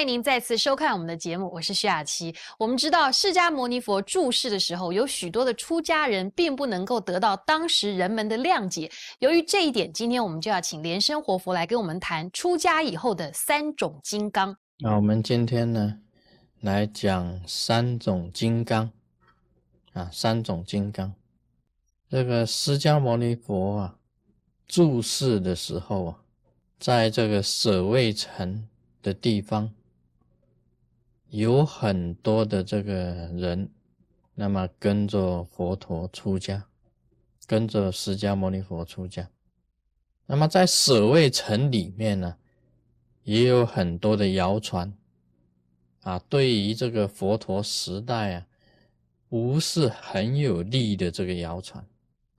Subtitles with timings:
[0.00, 2.34] 欢迎您再次收看我们的节目，我是徐雅琪。
[2.58, 8.90] 我们知道释迦牟尼佛住世的时候，有许多的出家人并不能够得到当时人们的谅解。
[9.18, 14.56] 由于这一点，今天我们就要请莲生活佛来跟我们谈出家以后的三种金刚。
[14.78, 15.98] 那我们今天呢，
[16.62, 18.90] 来讲三种金刚
[19.92, 21.12] 啊，三种金刚。
[22.08, 23.96] 这个释迦牟尼佛啊，
[24.66, 26.18] 住世的时候啊，
[26.78, 28.66] 在这个舍卫城
[29.02, 29.70] 的地方。
[31.30, 32.92] 有很多的这个
[33.34, 33.70] 人，
[34.34, 36.66] 那么跟着佛陀出家，
[37.46, 39.30] 跟着释迦牟尼佛出家。
[40.26, 42.36] 那么在舍卫城里面呢，
[43.22, 44.92] 也有很多的谣传
[46.02, 48.46] 啊，对于这个佛陀时代啊，
[49.28, 51.86] 不是很有利的这个谣传。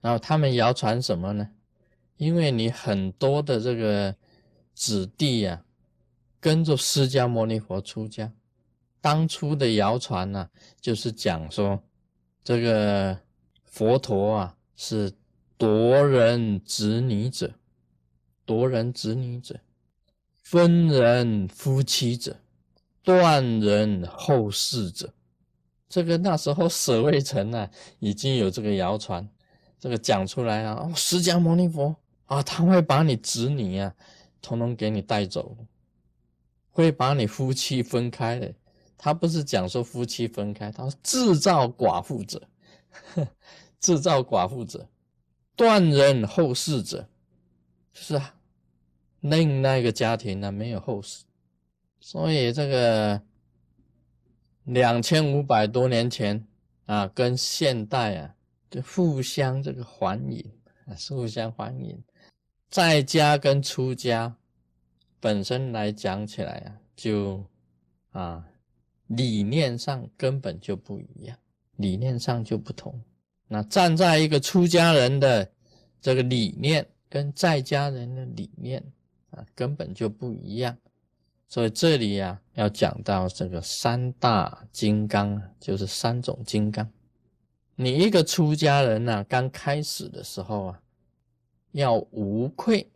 [0.02, 1.50] 然后他们谣传什么呢？
[2.18, 4.14] 因为你很多的这个
[4.74, 5.64] 子弟呀，
[6.42, 8.34] 跟着释迦牟尼佛出家。
[9.02, 10.48] 当初的谣传呢，
[10.80, 11.84] 就是讲说，
[12.44, 13.20] 这个
[13.66, 15.12] 佛陀啊是
[15.58, 17.52] 夺人子女者，
[18.46, 19.60] 夺人子女者，
[20.44, 22.40] 分人夫妻者，
[23.02, 25.12] 断人后世者。
[25.90, 29.28] 这个那时候舍卫城呢已经有这个谣传，
[29.80, 31.96] 这个讲出来啊，哦，释迦牟尼佛
[32.28, 33.94] 啊，他会把你子女啊，
[34.42, 35.58] 统统给你带走，
[36.70, 38.54] 会把你夫妻分开的。
[39.04, 42.48] 他不是讲说夫妻分开，他说制造寡妇者，
[43.80, 44.88] 制造寡妇者，
[45.56, 47.10] 断人后世者，
[47.94, 48.36] 是啊，
[49.22, 51.26] 令那个家庭呢没有后世。
[52.00, 53.20] 所以这个
[54.66, 56.46] 两千五百多年前
[56.86, 58.36] 啊，跟现代啊，
[58.70, 60.46] 就互相这个还迎
[60.86, 62.00] 啊，互相还迎。
[62.70, 64.38] 在家跟出家
[65.20, 67.44] 本身来讲起来啊，就
[68.12, 68.46] 啊。
[69.16, 71.38] 理念上根本就不一样，
[71.78, 73.00] 理念上就不同。
[73.48, 75.52] 那站在一个出家人的
[76.00, 78.82] 这个理念，跟在家人的理念
[79.32, 80.78] 啊，根本就不一样。
[81.50, 86.90] 所以这里呀，要讲到这个三大金刚，就是三种金刚。
[87.76, 90.82] 你一个出家人呢，刚开始的时候啊，
[91.74, 92.90] 要无愧，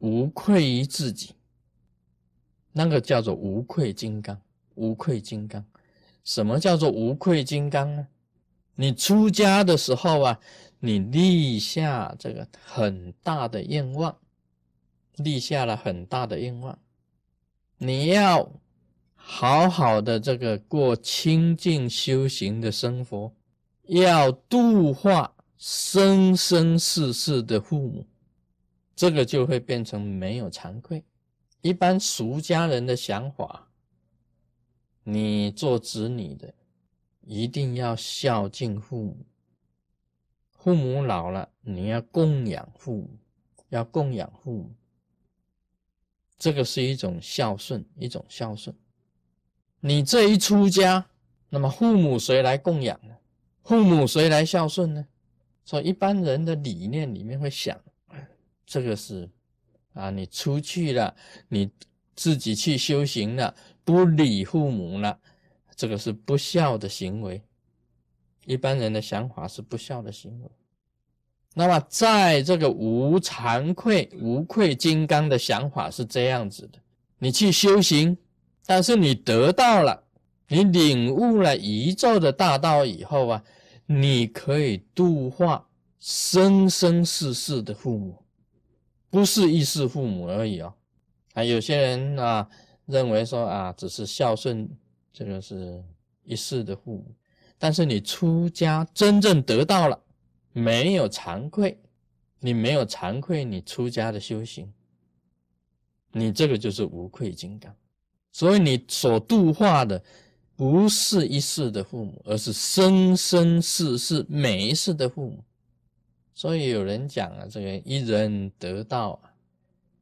[0.00, 1.34] 无愧于自己，
[2.72, 4.38] 那个叫做无愧金刚。
[4.80, 5.62] 无愧金刚，
[6.24, 8.08] 什么叫做无愧金刚呢？
[8.76, 10.40] 你出家的时候啊，
[10.78, 14.16] 你立下这个很大的愿望，
[15.16, 16.78] 立下了很大的愿望，
[17.76, 18.50] 你要
[19.14, 23.30] 好好的这个过清净修行的生活，
[23.84, 28.06] 要度化生生世世的父母，
[28.96, 31.04] 这个就会变成没有惭愧。
[31.60, 33.66] 一般俗家人的想法。
[35.04, 36.54] 你做子女的，
[37.22, 39.26] 一定要孝敬父母。
[40.52, 43.18] 父母老了，你要供养父母，
[43.70, 44.74] 要供养父母。
[46.38, 48.76] 这个是一种孝顺，一种孝顺。
[49.80, 51.06] 你这一出家，
[51.48, 53.16] 那么父母谁来供养呢？
[53.62, 55.06] 父母谁来孝顺呢？
[55.64, 57.78] 所以一般人的理念里面会想，
[58.66, 59.30] 这个是
[59.92, 61.14] 啊，你出去了，
[61.48, 61.70] 你
[62.14, 63.54] 自己去修行了。
[63.84, 65.18] 不理父母了，
[65.74, 67.42] 这个是不孝的行为。
[68.46, 70.50] 一般人的想法是不孝的行为。
[71.54, 76.78] 那么，在这个无惭愧、无愧金刚的想法是这样子的：
[77.18, 78.16] 你去修行，
[78.64, 80.04] 但是你得到了，
[80.48, 83.44] 你领悟了宇宙的大道以后啊，
[83.86, 85.66] 你可以度化
[85.98, 88.22] 生生世世的父母，
[89.10, 90.74] 不是一世父母而已哦。
[91.34, 92.48] 啊，有些人啊。
[92.90, 94.68] 认为说啊，只是孝顺，
[95.12, 95.82] 这个是
[96.24, 97.14] 一世的父母，
[97.58, 99.98] 但是你出家真正得到了，
[100.52, 101.78] 没有惭愧，
[102.40, 104.72] 你没有惭愧，你出家的修行，
[106.12, 107.74] 你这个就是无愧金刚。
[108.32, 110.02] 所以你所度化的
[110.54, 115.42] 不是一世的父母，而是生生世世每一世的父母。
[116.34, 119.34] 所以有人讲啊，这个一人得道啊，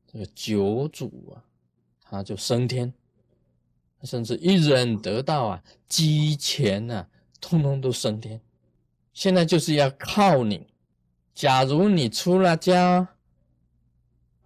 [0.06, 1.44] 这个九祖啊。
[2.10, 2.92] 他就升天，
[4.02, 7.06] 甚至一人得道啊，积钱呐，
[7.40, 8.40] 通通都升天。
[9.12, 10.66] 现在就是要靠你。
[11.34, 13.08] 假如你出了家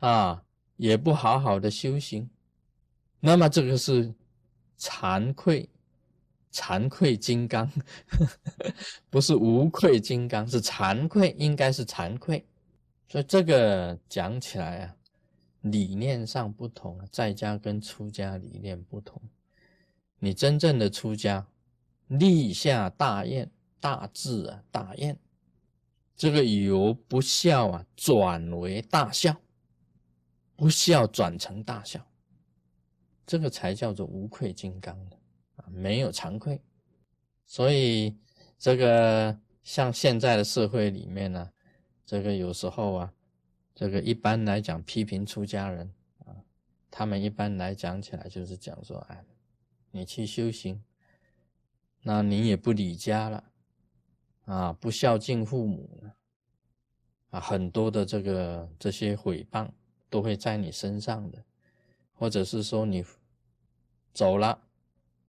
[0.00, 0.42] 啊，
[0.76, 2.28] 也不好好的修行，
[3.20, 4.12] 那么这个是
[4.78, 5.68] 惭愧，
[6.52, 7.70] 惭愧金刚，
[9.08, 12.44] 不是无愧金刚，是惭愧，应该是惭愧。
[13.08, 14.96] 所以这个讲起来啊。
[15.62, 19.22] 理念上不同，在家跟出家理念不同。
[20.18, 21.46] 你真正的出家，
[22.08, 23.48] 立下大愿、
[23.78, 25.16] 大志啊，大愿，
[26.16, 29.36] 这个由不孝啊转为大孝，
[30.56, 32.04] 不孝转成大孝，
[33.24, 35.16] 这个才叫做无愧金刚的
[35.56, 36.60] 啊，没有惭愧。
[37.46, 38.16] 所以
[38.58, 41.50] 这个像现在的社会里面呢，
[42.04, 43.12] 这个有时候啊。
[43.74, 45.90] 这个一般来讲，批评出家人
[46.26, 46.36] 啊，
[46.90, 49.24] 他们一般来讲起来就是讲说，哎，
[49.90, 50.82] 你去修行，
[52.02, 53.44] 那你也不理家了，
[54.44, 56.16] 啊，不孝敬父母了，
[57.30, 59.70] 啊，很多的这个这些诽谤
[60.10, 61.42] 都会在你身上的，
[62.12, 63.04] 或者是说你
[64.12, 64.62] 走了，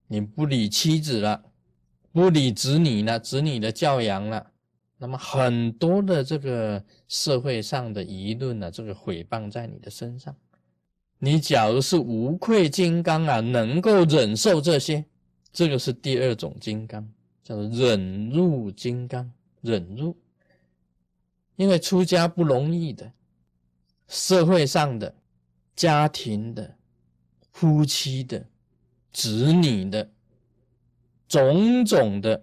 [0.07, 1.45] 你不理妻子了，
[2.11, 4.51] 不理子女了，子女的教养了。
[5.03, 10.33] 那么很多的这个社会上的舆论呢，这个诽谤在你的身上，
[11.19, 15.03] 你假如是无愧金刚啊，能够忍受这些，
[15.51, 17.05] 这个是第二种金刚，
[17.43, 19.29] 叫做忍辱金刚，
[19.59, 20.15] 忍辱。
[21.57, 23.11] 因为出家不容易的，
[24.07, 25.13] 社会上的、
[25.75, 26.73] 家庭的、
[27.51, 28.41] 夫妻的、
[29.11, 30.09] 子女的，
[31.27, 32.41] 种种的。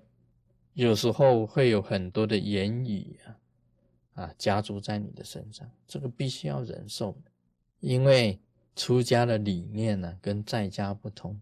[0.80, 3.20] 有时候会有很多的言语
[4.14, 7.30] 啊，啊，加诸在你的身上，这个必须要忍受的，
[7.80, 8.40] 因为
[8.74, 11.38] 出家的理念呢跟在家不同，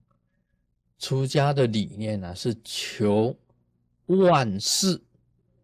[0.98, 3.32] 出家的理念呢是求
[4.06, 5.00] 万事，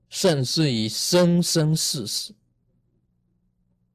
[0.09, 2.33] 甚至于生生世世，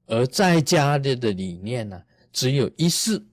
[0.08, 2.04] 而在家的的理念呢
[2.34, 3.26] 只有一世，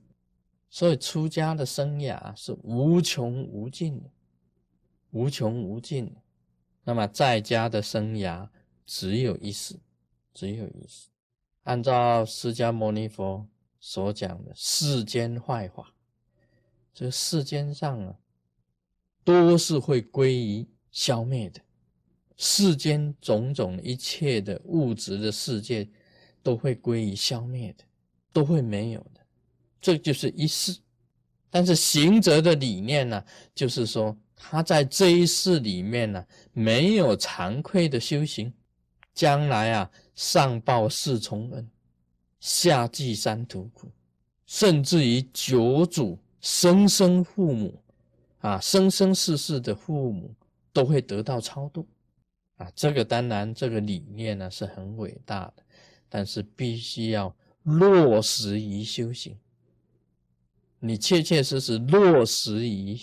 [0.71, 4.09] 所以出家的生涯是无穷无尽的，
[5.11, 6.23] 无穷无尽的。
[6.89, 8.49] 那么在家的生涯
[8.87, 9.75] 只有一世，
[10.33, 11.09] 只有一世。
[11.65, 13.45] 按照释迦牟尼佛
[13.81, 15.93] 所讲的世间坏法，
[16.95, 18.15] 这世间上啊，
[19.25, 21.61] 都是会归于消灭的。
[22.37, 25.89] 世间种种一切的物质的世界，
[26.41, 27.83] 都会归于消灭的，
[28.33, 29.21] 都会没有的。
[29.81, 30.79] 这就是一世。
[31.51, 33.25] 但是行者的理念呢，
[33.57, 34.17] 就是说。
[34.39, 38.53] 他在这一世里面呢，没有惭愧的修行，
[39.15, 41.69] 将来啊，上报四重恩，
[42.39, 43.91] 下济三途苦，
[44.47, 47.83] 甚至于九祖生生父母
[48.41, 50.33] 啊，生生世世的父母
[50.73, 51.89] 都会得到超度
[52.57, 52.71] 啊。
[52.77, 55.63] 这个当然，这个理念呢是很伟大的，
[56.11, 59.37] 但是必须要落实于修行，
[60.79, 62.97] 你切切实实落实于。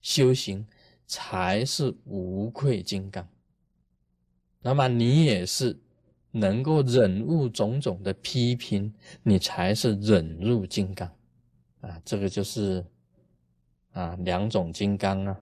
[0.00, 0.66] 修行
[1.06, 3.28] 才是无愧金刚，
[4.62, 5.78] 那么你也是
[6.30, 11.08] 能够忍悟种种的批评，你才是忍入金刚
[11.80, 12.00] 啊！
[12.04, 12.84] 这个就是
[13.92, 15.40] 啊两种金刚啊。